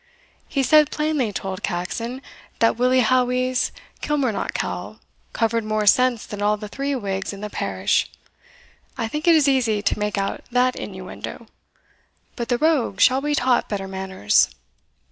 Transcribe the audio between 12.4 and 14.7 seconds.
the rogue shall be taught better manners."